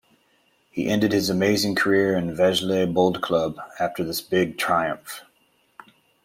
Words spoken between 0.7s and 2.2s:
He ended his amazing career